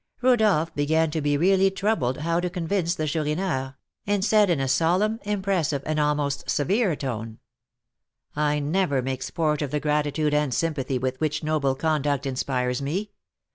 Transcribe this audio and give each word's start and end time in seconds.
'"Rodolph 0.23 0.73
began 0.73 1.11
to 1.11 1.21
be 1.21 1.37
really 1.37 1.69
troubled 1.69 2.17
how 2.21 2.39
to 2.39 2.49
convince 2.49 2.95
the 2.95 3.05
Chourineur, 3.05 3.75
and 4.07 4.25
said 4.25 4.49
in 4.49 4.59
a 4.59 4.67
solemn, 4.67 5.19
impressive, 5.25 5.83
and 5.85 5.99
almost 5.99 6.49
severe 6.49 6.95
tone: 6.95 7.37
"I 8.35 8.57
never 8.57 9.03
make 9.03 9.21
sport 9.21 9.61
of 9.61 9.69
the 9.69 9.79
gratitude 9.79 10.33
and 10.33 10.51
sympathy 10.55 10.97
with 10.97 11.19
which 11.19 11.43
noble 11.43 11.75
conduct 11.75 12.25
inspires 12.25 12.81
me. 12.81 13.11